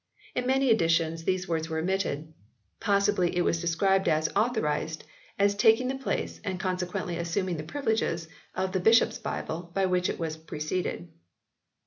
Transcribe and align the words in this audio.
In 0.33 0.47
many 0.47 0.71
editions 0.71 1.25
these 1.25 1.47
words 1.47 1.69
were 1.69 1.77
omitted. 1.77 2.33
Possibly 2.79 3.37
it 3.37 3.43
was 3.43 3.61
described 3.61 4.07
as 4.09 4.29
"Authorised" 4.35 5.03
as 5.37 5.53
taking 5.53 5.89
the 5.89 5.95
place, 5.95 6.41
and 6.43 6.59
consequently 6.59 7.17
assuming 7.17 7.57
the 7.57 7.63
privileges, 7.63 8.27
of 8.55 8.71
the 8.71 8.79
Bishops 8.79 9.19
Bible 9.19 9.69
by 9.75 9.85
which 9.85 10.09
it 10.09 10.17
was 10.17 10.37
preceded. 10.37 11.07